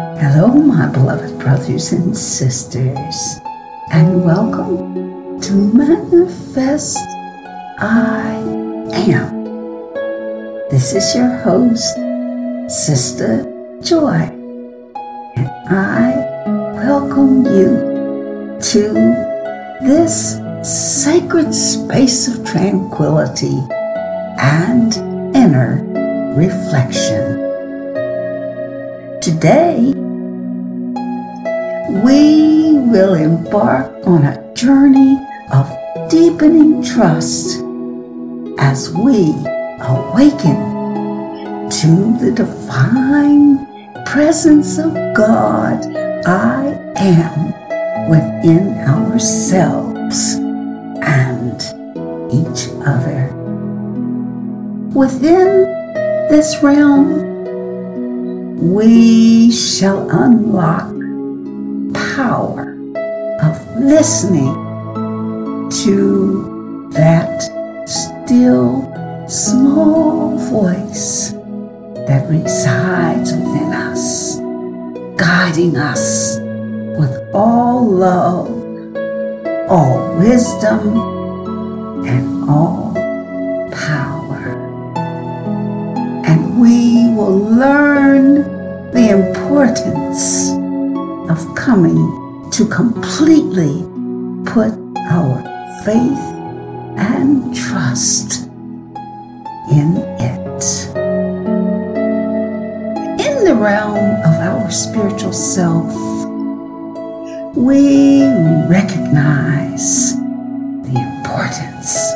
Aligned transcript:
Hello, 0.00 0.48
my 0.48 0.86
beloved 0.86 1.38
brothers 1.38 1.92
and 1.92 2.16
sisters, 2.16 3.38
and 3.92 4.24
welcome 4.24 5.38
to 5.42 5.52
Manifest 5.52 6.96
I 7.78 8.32
Am. 8.94 9.44
This 10.70 10.94
is 10.94 11.14
your 11.14 11.28
host, 11.40 11.84
Sister 12.70 13.44
Joy, 13.82 14.22
and 15.36 15.50
I 15.68 16.16
welcome 16.82 17.44
you 17.44 18.56
to 18.72 18.92
this 19.82 20.40
sacred 20.62 21.52
space 21.52 22.26
of 22.26 22.46
tranquility 22.46 23.58
and 24.38 24.96
inner 25.36 25.84
reflection. 26.38 27.29
Today, 29.20 29.92
we 32.02 32.72
will 32.88 33.12
embark 33.12 33.92
on 34.06 34.24
a 34.24 34.54
journey 34.54 35.18
of 35.52 35.70
deepening 36.08 36.82
trust 36.82 37.58
as 38.58 38.90
we 38.92 39.34
awaken 39.82 40.56
to 41.68 42.16
the 42.18 42.32
divine 42.34 43.66
presence 44.06 44.78
of 44.78 44.94
God 45.14 45.84
I 46.26 46.78
am 46.96 48.08
within 48.08 48.78
ourselves 48.88 50.36
and 51.02 51.60
each 52.32 52.70
other. 52.86 53.28
Within 54.94 55.64
this 56.30 56.62
realm, 56.62 57.30
we 58.60 59.50
shall 59.50 60.06
unlock 60.10 60.90
power 62.14 62.76
of 63.42 63.76
listening 63.76 64.54
to 65.70 66.90
that 66.92 67.40
still 67.88 68.84
small 69.26 70.36
voice 70.50 71.30
that 72.06 72.28
resides 72.28 73.32
within 73.32 73.72
us, 73.72 74.36
guiding 75.16 75.76
us 75.78 76.38
with 76.98 77.16
all 77.32 77.86
love, 77.86 78.50
all 79.70 80.18
wisdom, 80.18 80.98
and 82.06 82.50
all 82.50 82.92
power. 83.72 84.52
And 86.26 86.60
we 86.60 87.14
will 87.14 87.38
learn 87.38 88.49
importance 89.10 90.50
of 91.28 91.54
coming 91.56 92.48
to 92.52 92.64
completely 92.66 93.82
put 94.46 94.72
our 95.10 95.42
faith 95.84 96.24
and 96.96 97.54
trust 97.56 98.46
in 99.72 99.96
it. 100.20 100.62
In 103.18 103.44
the 103.44 103.56
realm 103.58 104.14
of 104.24 104.34
our 104.48 104.70
spiritual 104.70 105.32
self, 105.32 105.92
we 107.56 108.22
recognize 108.68 110.14
the 110.84 110.94
importance 111.18 112.12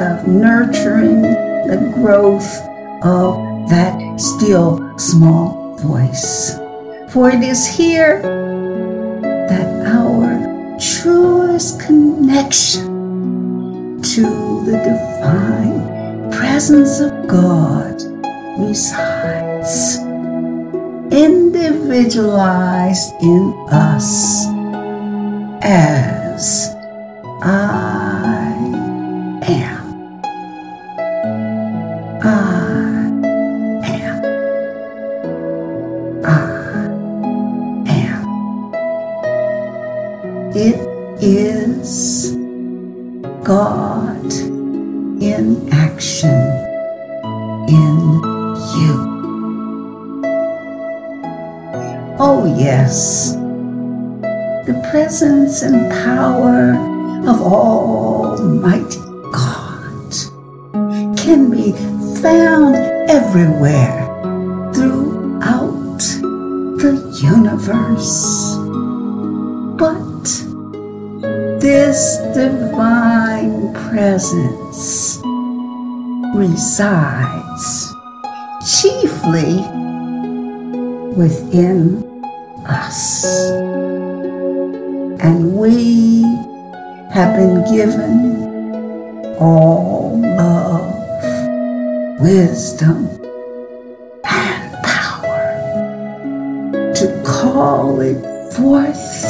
of 0.00 0.28
nurturing 0.28 1.22
the 1.22 1.92
growth 1.96 2.60
of 3.04 3.68
that 3.70 4.20
still 4.20 4.96
small 4.98 5.67
voice. 5.82 6.56
For 7.12 7.30
it 7.30 7.42
is 7.42 7.66
here 7.66 8.22
that 8.22 9.86
our 9.86 10.38
truest 10.78 11.80
connection 11.80 12.86
to 14.02 14.22
the 14.64 14.78
divine 14.84 16.30
presence 16.30 17.00
of 17.00 17.26
God 17.26 18.00
resides, 18.58 19.98
individualized 21.10 23.12
in 23.22 23.54
us 23.70 24.46
as 25.62 26.68
I 27.42 28.52
am. 29.46 30.20
I 32.22 32.57
presence 55.58 55.62
and 55.62 55.90
power 55.90 56.72
of 57.28 57.40
Almighty 57.40 58.98
God 59.32 60.12
can 61.16 61.50
be 61.50 61.72
found 62.20 62.74
everywhere 63.10 64.06
throughout 64.72 65.98
the 66.78 66.94
universe. 67.22 68.56
But 69.78 70.24
this 71.60 72.18
divine 72.34 73.72
presence 73.74 75.18
resides 76.34 77.94
chiefly 78.64 79.64
within 81.16 82.04
us 82.66 84.07
and 85.20 85.56
we 85.56 86.22
have 87.10 87.34
been 87.36 87.64
given 87.74 88.36
all 89.38 90.20
love, 90.20 92.20
wisdom, 92.20 93.08
and 94.24 94.84
power 94.84 96.92
to 96.94 97.22
call 97.26 98.00
it 98.00 98.22
forth 98.52 99.24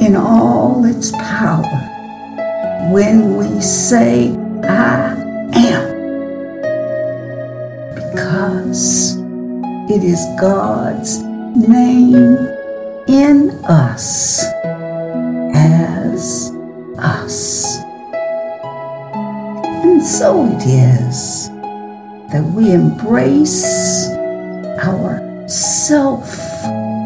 in 0.00 0.16
all 0.16 0.84
its 0.84 1.12
power 1.12 1.84
when 2.90 3.36
we 3.36 3.60
say, 3.60 4.34
I 4.64 5.14
am. 5.54 5.98
Because 7.94 9.16
it 9.90 10.02
is 10.02 10.24
God's 10.40 11.18
name 11.56 12.57
in 13.08 13.50
us 13.64 14.44
as 15.54 16.52
us. 16.98 17.64
And 19.82 20.02
so 20.02 20.44
it 20.46 20.62
is 20.66 21.48
that 22.30 22.44
we 22.54 22.70
embrace 22.70 24.08
our 24.82 25.48
self 25.48 26.36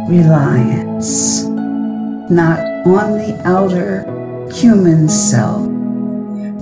reliance, 0.09 1.45
not 1.45 2.59
on 2.85 3.13
the 3.19 3.41
outer 3.45 4.03
human 4.53 5.09
self, 5.09 5.69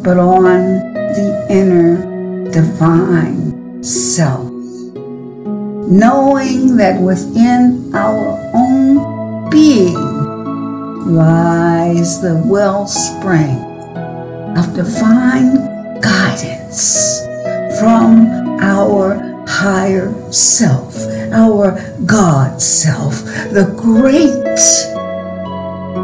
but 0.04 0.18
on 0.18 0.60
the 1.14 1.46
inner 1.48 2.50
divine 2.50 3.82
self 3.82 4.50
knowing 5.90 6.76
that 6.76 7.00
within 7.00 7.92
our 7.92 8.38
own 8.54 9.09
being 9.50 9.94
lies 11.14 12.20
the 12.20 12.40
wellspring 12.46 13.58
of 14.56 14.74
divine 14.74 16.00
guidance 16.00 17.20
from 17.80 18.58
our 18.60 19.44
higher 19.48 20.12
self, 20.32 20.94
our 21.32 21.80
God 22.06 22.62
self, 22.62 23.24
the 23.52 23.74
great 23.76 24.30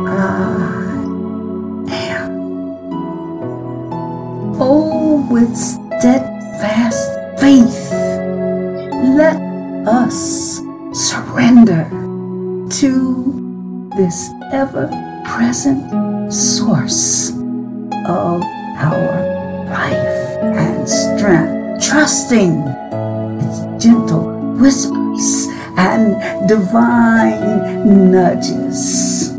I 0.09 0.65
am. 1.89 2.33
Oh, 4.61 5.27
with 5.31 5.57
steadfast 5.57 6.26
this 13.97 14.31
ever 14.53 14.89
present 15.25 16.31
source 16.31 17.31
of 17.31 18.43
our 18.77 19.65
life 19.71 20.37
and 20.43 20.87
strength, 20.87 21.83
trusting 21.83 22.61
its 23.41 23.83
gentle 23.83 24.53
whispers 24.59 25.47
and 25.79 26.47
divine 26.47 28.11
nudges. 28.13 29.33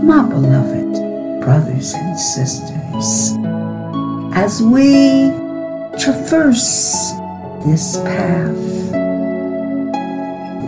My 0.00 0.22
beloved 0.22 1.42
brothers 1.42 1.94
and 1.94 2.16
sisters, 2.16 3.34
as 4.36 4.62
we 4.62 5.30
traverse 5.98 7.10
this 7.66 7.96
path, 7.96 8.56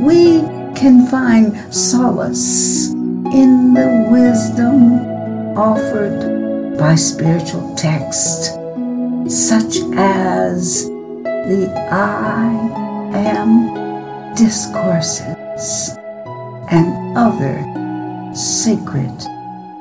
we 0.00 0.59
can 0.81 1.06
find 1.09 1.55
solace 1.75 2.88
in 2.88 3.75
the 3.75 4.09
wisdom 4.11 4.99
offered 5.55 6.79
by 6.79 6.94
spiritual 6.94 7.75
texts, 7.75 8.49
such 9.29 9.77
as 9.94 10.87
the 10.87 11.71
I 11.93 12.49
Am 13.12 14.35
discourses 14.35 15.91
and 16.71 17.19
other 17.19 17.62
sacred 18.35 19.12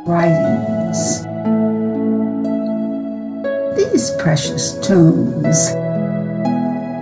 writings. 0.06 1.24
These 3.78 4.12
precious 4.20 4.78
tombs 4.86 5.70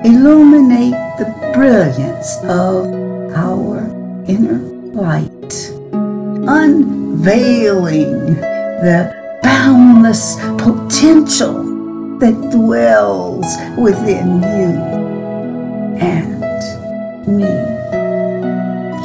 illuminate 0.05 0.93
the 1.17 1.51
brilliance 1.55 2.37
of 2.43 3.06
our 3.35 3.79
inner 4.27 4.59
light, 4.93 5.71
unveiling 6.47 8.35
the 8.81 9.39
boundless 9.43 10.35
potential 10.57 11.63
that 12.19 12.35
dwells 12.51 13.45
within 13.77 14.41
you 14.41 14.73
and 15.99 16.41
me. 17.27 17.45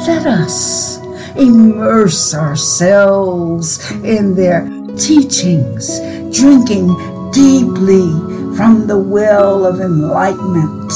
Let 0.07 0.25
us 0.25 0.99
immerse 1.35 2.33
ourselves 2.33 3.91
in 4.03 4.35
their 4.35 4.67
teachings, 4.97 5.99
drinking 6.37 6.87
deeply 7.31 8.11
from 8.55 8.85
the 8.87 8.97
well 8.97 9.65
of 9.65 9.79
enlightenment 9.79 10.91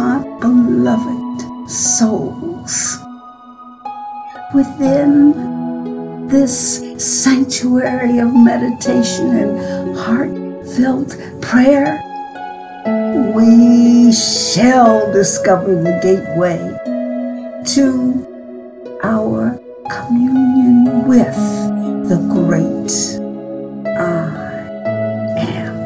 my 0.00 0.22
beloved 0.40 1.68
souls, 1.68 2.98
within 4.54 6.26
this 6.26 6.80
sanctuary 6.96 8.18
of 8.18 8.34
meditation 8.34 9.28
and 9.42 9.94
heartfelt 9.94 11.10
prayer, 11.42 12.00
we 13.34 14.10
shall 14.10 15.12
discover 15.12 15.74
the 15.74 16.00
gateway 16.02 16.60
to 17.74 18.26
our 19.04 19.60
communion 19.90 21.06
with 21.06 21.40
the 22.08 22.20
great 22.32 22.90
I 23.98 24.64
am. 25.36 25.76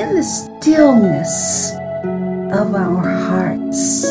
In 0.00 0.16
the 0.16 0.24
stillness 0.24 1.77
of 2.52 2.74
our 2.74 3.06
hearts, 3.06 4.04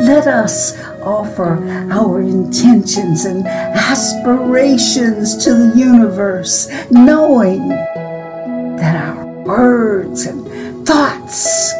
let 0.00 0.26
us 0.26 0.78
offer 1.02 1.62
our 1.90 2.20
intentions 2.20 3.24
and 3.24 3.46
aspirations 3.46 5.42
to 5.44 5.54
the 5.54 5.72
universe, 5.78 6.68
knowing 6.90 7.68
that 7.68 8.96
our 8.96 9.24
words 9.44 10.26
and 10.26 10.86
thoughts 10.86 11.72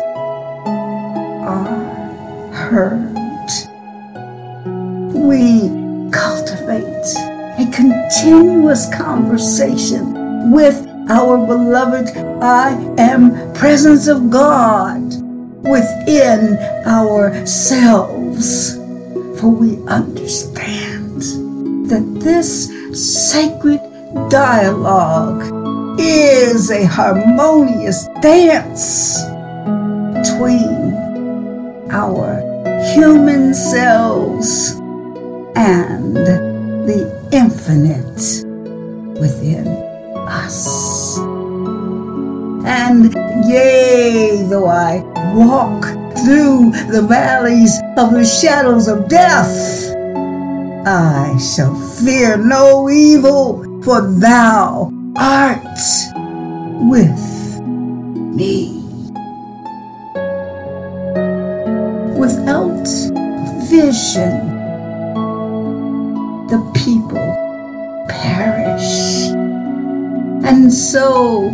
are 0.65 1.85
heard. 2.53 3.11
We 5.15 5.69
cultivate 6.11 7.17
a 7.59 7.71
continuous 7.73 8.89
conversation 8.95 10.53
with 10.53 10.87
our 11.11 11.45
beloved 11.47 12.17
I 12.43 12.73
am 12.97 13.53
presence 13.53 14.09
of 14.09 14.31
God 14.31 15.10
within 15.63 16.59
ourselves. 16.87 18.77
For 19.41 19.49
we 19.49 19.79
understand 19.87 21.23
that 21.89 22.21
this 22.21 22.69
sacred 22.93 23.81
dialogue 24.29 25.99
is 25.99 26.71
a 26.71 26.85
harmonious 26.85 28.07
dance 28.21 29.23
between 30.15 30.95
our 31.91 32.41
human 32.95 33.53
selves 33.55 34.73
and 35.57 36.17
the 36.17 37.29
infinite 37.33 38.45
within 39.21 39.67
us. 40.29 41.19
And 42.67 43.13
yea, 43.49 44.47
though 44.49 44.67
I 44.67 45.00
walk 45.35 45.85
through 46.25 46.71
the 46.91 47.05
valleys 47.09 47.81
of 47.97 48.13
the 48.13 48.25
shadows 48.25 48.89
of 48.89 49.09
death, 49.09 49.95
I 50.87 51.39
shall 51.39 51.75
fear 51.75 52.37
no 52.37 52.91
evil, 52.91 53.83
for 53.83 54.03
thou 54.03 54.93
art 55.17 55.81
with 56.81 57.61
me. 58.35 58.77
Without 62.19 62.87
vision, 63.69 64.49
the 66.49 66.61
people 66.75 67.37
perish. 68.09 69.31
And 70.45 70.73
so, 70.73 71.51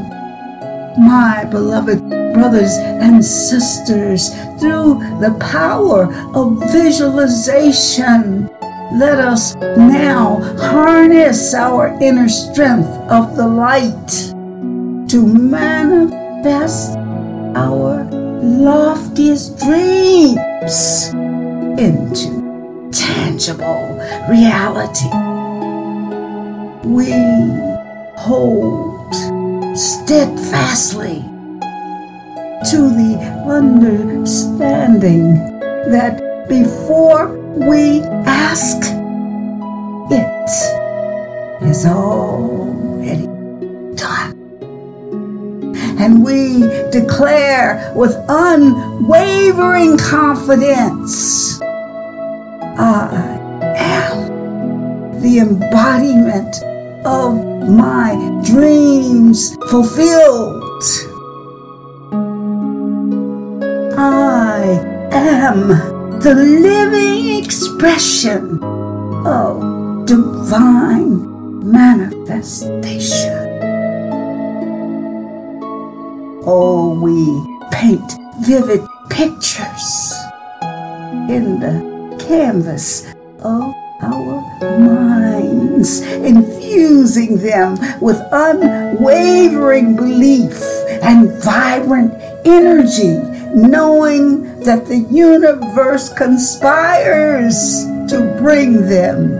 my 0.98 1.44
beloved 1.50 2.25
brothers 2.46 2.76
and 2.76 3.24
sisters, 3.24 4.30
through 4.60 5.00
the 5.18 5.36
power 5.40 6.04
of 6.32 6.62
visualization, 6.70 8.46
let 8.94 9.18
us 9.18 9.56
now 9.56 10.36
harness 10.60 11.54
our 11.54 11.88
inner 12.00 12.28
strength 12.28 12.86
of 13.10 13.36
the 13.36 13.44
light 13.48 14.10
to 15.10 15.26
manifest 15.26 16.96
our 17.56 18.04
loftiest 18.40 19.58
dreams 19.58 21.08
into 21.80 22.92
tangible 22.92 23.98
reality. 24.30 25.10
We 26.86 27.10
hold 28.16 29.12
steadfastly 29.76 31.24
to 32.70 32.88
the 32.88 33.16
understanding 33.48 35.34
that 35.90 36.48
before 36.48 37.28
we 37.54 38.00
ask, 38.26 38.76
it 40.10 40.50
is 41.64 41.86
already 41.86 43.26
done. 43.94 44.34
And 46.00 46.24
we 46.24 46.60
declare 46.90 47.92
with 47.94 48.16
unwavering 48.28 49.96
confidence 49.98 51.60
I 52.78 53.38
am 53.76 55.20
the 55.22 55.38
embodiment 55.38 56.56
of 57.06 57.68
my 57.68 58.42
dreams 58.44 59.56
fulfilled. 59.70 60.64
I 64.08 65.08
am 65.10 65.68
the 66.20 66.34
living 66.34 67.42
expression 67.42 68.62
of 69.26 70.06
divine 70.06 71.68
manifestation. 71.68 73.34
Oh, 76.46 77.00
we 77.02 77.16
paint 77.72 78.12
vivid 78.42 78.86
pictures 79.10 80.14
in 81.28 81.58
the 81.58 82.16
canvas 82.28 83.12
of 83.40 83.74
our 84.02 84.40
minds, 84.78 86.00
infusing 86.00 87.38
them 87.38 87.76
with 88.00 88.22
unwavering 88.30 89.96
belief 89.96 90.62
and 91.02 91.32
vibrant 91.42 92.14
energy, 92.44 93.35
knowing 93.56 94.60
that 94.60 94.84
the 94.84 94.98
universe 95.10 96.12
conspires 96.12 97.86
to 98.06 98.36
bring 98.38 98.86
them 98.86 99.32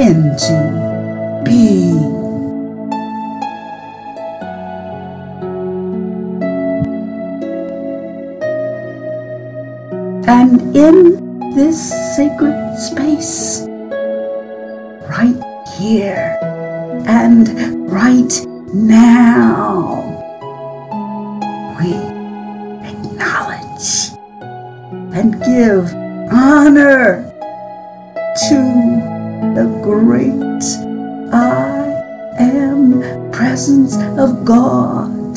into 0.00 1.42
being. 1.44 2.16
And 10.26 10.74
in 10.74 11.54
this 11.54 11.90
sacred 12.16 12.78
space, 12.78 13.66
right 15.10 15.36
here 15.78 16.38
and 17.06 17.90
right 17.90 18.32
now, 18.72 20.02
we 21.78 22.15
and 25.26 25.42
give 25.42 25.92
honor 26.32 27.24
to 28.48 28.58
the 29.56 29.66
great 29.82 30.62
I 31.34 31.86
am 32.38 33.30
presence 33.32 33.96
of 34.18 34.44
God 34.44 35.30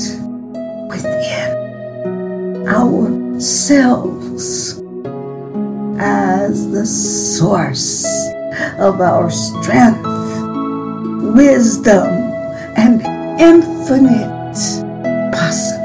within 0.89 2.67
ourselves 2.67 4.03
as 5.99 6.69
the 6.71 6.85
source 6.85 8.05
of 8.77 9.01
our 9.01 9.31
strength, 9.31 10.05
wisdom, 11.35 12.07
and 12.77 13.01
infinite 13.41 14.53
possibilities. 15.33 15.78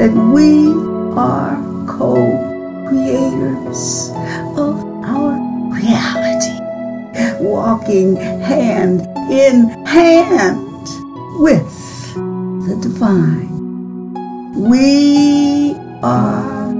That 0.00 0.16
we 0.32 0.72
are 1.14 1.60
co-creators 1.86 3.84
of 4.56 4.82
our 5.04 5.36
reality, 5.68 6.56
walking 7.44 8.16
hand 8.16 9.02
in 9.30 9.68
hand 9.84 10.86
with 11.38 11.70
the 12.14 12.76
divine. 12.80 13.52
We 14.54 15.74
are 16.02 16.70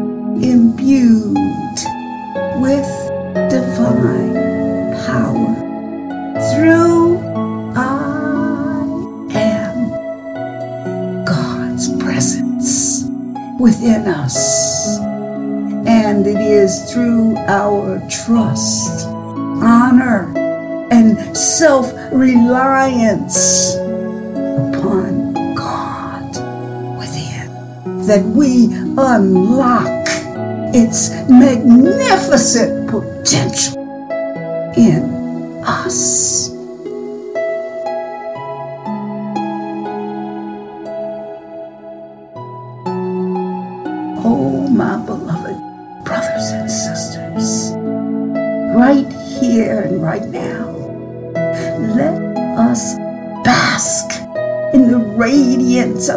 imbued 0.40 1.36
with 2.56 2.88
divine 3.50 4.29
us. 14.06 14.98
And 15.86 16.26
it 16.26 16.36
is 16.36 16.92
through 16.92 17.36
our 17.36 17.98
trust, 18.08 19.06
honor, 19.06 20.32
and 20.90 21.36
self 21.36 21.92
reliance 22.12 23.74
upon 23.74 25.32
God 25.54 26.26
within 26.98 28.06
that 28.06 28.24
we 28.24 28.66
unlock 28.98 29.86
its 30.74 31.10
magnificent 31.28 32.90
potential 32.90 33.80
in 34.76 35.62
us. 35.64 36.49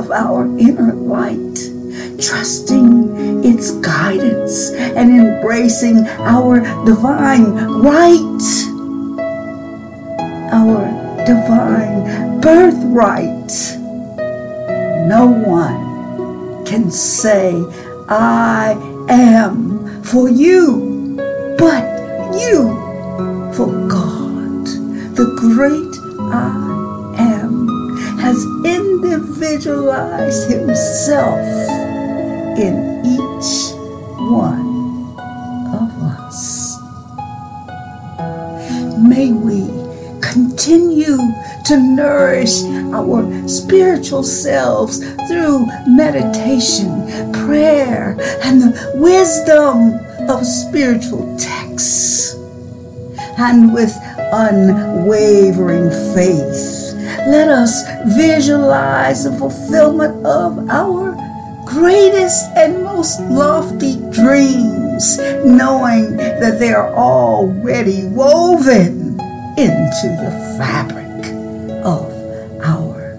Of 0.04 0.12
our 0.12 0.46
inner 0.60 0.94
light, 0.94 1.56
trusting 2.20 3.46
its 3.46 3.72
guidance 3.78 4.72
and 4.72 5.10
embracing 5.18 6.06
our 6.20 6.60
divine 6.84 7.54
right, 7.80 8.44
our 10.52 10.84
divine 11.26 12.42
birthright. 12.42 13.52
No 15.08 15.28
one 15.28 16.66
can 16.66 16.92
say, 16.92 17.64
I 18.10 18.76
am 19.08 20.04
for 20.04 20.28
you, 20.30 21.16
but 21.58 21.86
you 22.36 22.76
for 23.54 23.68
God, 23.88 24.66
the 25.16 25.34
great 25.40 25.94
I 26.34 27.16
am, 27.20 27.70
has 28.20 28.38
individualized 28.94 30.50
himself 30.50 31.40
in 32.58 33.02
each 33.06 33.74
one 34.30 35.16
of 35.74 35.90
us. 36.04 36.78
May 39.00 39.32
we 39.32 39.66
continue 40.22 41.18
to 41.66 41.78
nourish 41.78 42.64
our 42.94 43.48
spiritual 43.48 44.24
selves 44.24 45.00
through 45.28 45.66
meditation, 45.88 47.32
prayer, 47.34 48.16
and 48.44 48.62
the 48.62 48.92
wisdom 48.96 50.00
of 50.30 50.46
spiritual 50.46 51.36
texts. 51.38 52.36
And 53.38 53.74
with 53.74 53.94
unwavering 54.32 55.90
faith, 56.16 56.83
let 57.28 57.48
us 57.48 57.84
visualize 58.16 59.24
the 59.24 59.32
fulfillment 59.32 60.26
of 60.26 60.70
our 60.70 61.16
greatest 61.66 62.46
and 62.56 62.84
most 62.84 63.22
lofty 63.22 63.98
dreams, 64.12 65.18
knowing 65.46 66.18
that 66.18 66.60
they 66.60 66.74
are 66.74 66.94
already 66.94 68.06
woven 68.08 69.18
into 69.58 70.08
the 70.22 70.56
fabric 70.58 71.26
of 71.86 72.12
our 72.64 73.16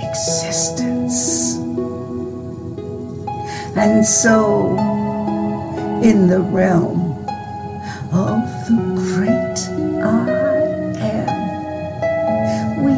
existence. 0.00 1.56
And 3.74 4.04
so, 4.04 4.76
in 6.02 6.26
the 6.28 6.40
realm 6.40 7.12
of 8.12 8.42
the 8.68 8.91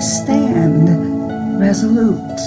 stand 0.04 1.58
resolute, 1.58 2.38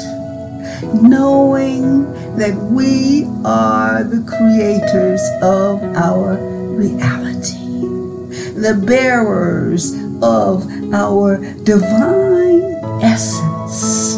knowing 1.01 2.03
that 2.37 2.55
we 2.55 3.25
are 3.43 4.03
the 4.03 4.23
creators 4.29 5.21
of 5.41 5.81
our 5.95 6.37
reality, 6.75 7.57
the 8.61 8.79
bearers 8.85 9.93
of 10.21 10.67
our 10.93 11.37
divine 11.63 12.61
essence. 13.01 14.17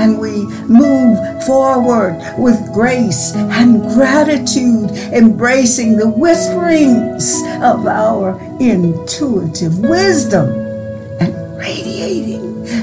And 0.00 0.18
we 0.20 0.46
move 0.66 1.44
forward 1.44 2.20
with 2.38 2.72
grace 2.72 3.34
and 3.34 3.82
gratitude, 3.94 4.90
embracing 5.12 5.96
the 5.96 6.08
whisperings 6.08 7.40
of 7.62 7.86
our 7.86 8.38
intuitive 8.60 9.78
wisdom 9.78 10.67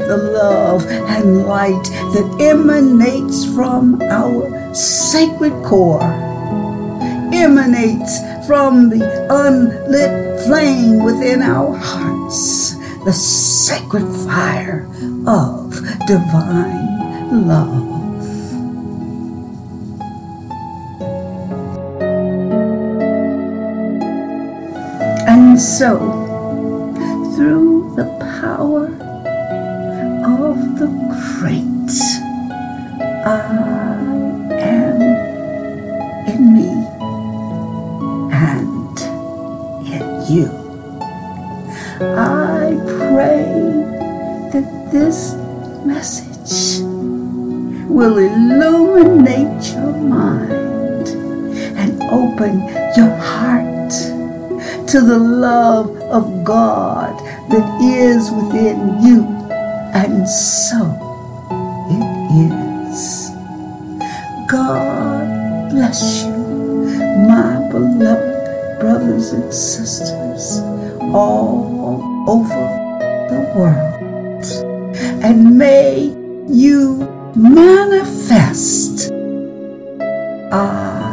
the 0.07 0.17
love 0.17 0.85
and 0.87 1.45
light 1.45 1.83
that 2.13 2.37
emanates 2.41 3.45
from 3.53 4.01
our 4.03 4.73
sacred 4.73 5.53
core, 5.63 6.03
emanates 7.33 8.19
from 8.47 8.89
the 8.89 9.27
unlit 9.29 10.39
flame 10.45 11.03
within 11.03 11.41
our 11.41 11.75
hearts, 11.75 12.75
the 13.05 13.13
sacred 13.13 14.05
fire 14.27 14.87
of 15.27 15.73
divine 16.07 17.47
love. 17.47 17.93
And 25.27 25.59
so, 25.59 25.97
through 27.35 27.95
the 27.95 28.05
power 28.41 28.87
great 31.39 31.91
I 33.25 33.39
am 34.59 35.01
in 36.27 36.53
me 36.53 36.71
and 38.31 38.99
in 39.87 40.07
you, 40.31 40.47
I 42.01 42.77
pray 42.99 43.45
that 44.51 44.67
this 44.91 45.33
message 45.85 46.83
will 47.89 48.17
illuminate 48.17 49.73
your 49.73 49.93
mind 49.93 51.07
and 51.79 52.01
open 52.03 52.59
your 52.95 53.15
heart 53.15 53.91
to 54.89 55.01
the 55.01 55.17
love 55.17 55.89
of 56.11 56.43
God 56.43 57.17
that 57.49 57.81
is 57.81 58.29
within 58.31 59.01
you. 59.01 59.25
And 59.93 60.27
so 60.27 61.04
it 61.89 62.91
is. 62.91 63.29
God 64.49 65.69
bless 65.71 66.23
you, 66.25 66.35
my 67.27 67.69
beloved 67.71 68.79
brothers 68.79 69.31
and 69.31 69.53
sisters 69.53 70.59
all 71.13 72.01
over 72.27 72.65
the 73.29 73.41
world. 73.55 74.45
And 75.23 75.57
may 75.57 76.13
you 76.47 76.97
manifest. 77.35 79.11
Ah 80.51 81.04